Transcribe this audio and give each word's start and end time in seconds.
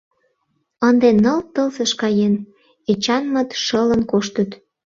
Ынде 0.87 1.09
ныл 1.23 1.39
тылзыш 1.53 1.91
каен— 2.01 2.35
Эчанмыт 2.91 3.49
шылын 3.65 4.01
коштыт. 4.11 4.51